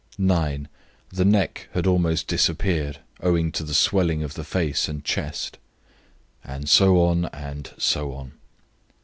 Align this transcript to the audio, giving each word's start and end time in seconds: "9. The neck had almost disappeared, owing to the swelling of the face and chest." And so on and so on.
"9. 0.17 0.67
The 1.11 1.23
neck 1.25 1.67
had 1.75 1.85
almost 1.85 2.25
disappeared, 2.25 3.01
owing 3.19 3.51
to 3.51 3.61
the 3.63 3.75
swelling 3.75 4.23
of 4.23 4.33
the 4.33 4.43
face 4.43 4.87
and 4.87 5.05
chest." 5.05 5.59
And 6.43 6.67
so 6.67 7.03
on 7.05 7.25
and 7.25 7.69
so 7.77 8.11
on. 8.13 8.31